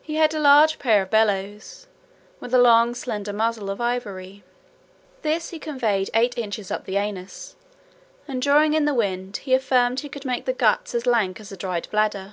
He 0.00 0.14
had 0.14 0.32
a 0.32 0.38
large 0.40 0.78
pair 0.78 1.02
of 1.02 1.10
bellows, 1.10 1.86
with 2.40 2.54
a 2.54 2.58
long 2.58 2.94
slender 2.94 3.34
muzzle 3.34 3.68
of 3.68 3.82
ivory. 3.82 4.42
This 5.20 5.50
he 5.50 5.58
conveyed 5.58 6.08
eight 6.14 6.38
inches 6.38 6.70
up 6.70 6.86
the 6.86 6.96
anus, 6.96 7.54
and 8.26 8.40
drawing 8.40 8.72
in 8.72 8.86
the 8.86 8.94
wind, 8.94 9.36
he 9.44 9.52
affirmed 9.52 10.00
he 10.00 10.08
could 10.08 10.24
make 10.24 10.46
the 10.46 10.54
guts 10.54 10.94
as 10.94 11.04
lank 11.04 11.38
as 11.38 11.52
a 11.52 11.58
dried 11.58 11.86
bladder. 11.90 12.32